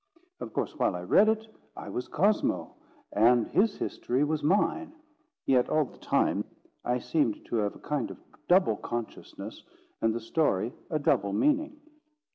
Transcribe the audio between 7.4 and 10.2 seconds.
to have a kind of double consciousness, and the